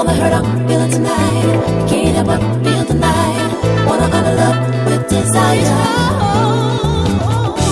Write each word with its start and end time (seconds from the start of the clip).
All 0.00 0.06
the 0.06 0.14
hurt 0.14 0.32
I'm 0.32 0.66
feeling 0.66 0.90
tonight. 0.90 1.86
Can't 1.90 2.14
help 2.16 2.28
but 2.28 2.40
feel 2.64 2.84
tonight. 2.86 3.86
Wanna 3.86 4.08
honor 4.16 4.34
love 4.34 4.58
with 4.86 5.02
desire. 5.10 5.76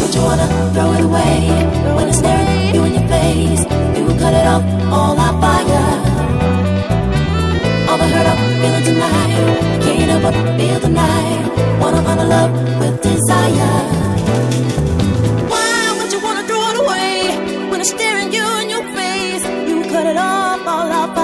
But 0.00 0.14
you 0.14 0.20
wanna 0.28 0.46
throw 0.74 0.92
it 0.96 1.00
away 1.00 1.48
when 1.96 2.08
it's 2.10 2.18
staring 2.18 2.74
you 2.74 2.84
in 2.84 2.92
your 2.92 3.08
face. 3.08 3.62
You 3.96 4.04
cut 4.20 4.34
it 4.34 4.46
off, 4.52 4.62
all 4.92 5.14
that 5.16 5.34
fire. 5.40 5.88
All 7.88 7.96
the 7.96 8.08
hurt 8.12 8.26
I'm 8.32 8.40
feeling 8.60 8.84
tonight. 8.90 9.80
Can't 9.84 10.10
help 10.10 10.22
but 10.24 10.34
feel 10.58 10.78
tonight. 10.78 11.40
Wanna 11.80 12.00
honor 12.10 12.28
love 12.36 12.52
with 12.80 13.00
desire. 13.00 13.76
Why 15.52 15.96
would 15.96 16.12
you 16.12 16.20
wanna 16.20 16.44
throw 16.46 16.64
it 16.68 16.76
away 16.84 17.70
when 17.70 17.80
it's 17.80 17.88
staring 17.88 18.30
you 18.30 18.44
in 18.60 18.68
your 18.68 18.84
face? 18.92 19.44
You 19.70 19.76
cut 19.88 20.04
it 20.04 20.18
off, 20.18 20.60
all 20.66 20.92
out 20.92 21.14
fire. 21.14 21.19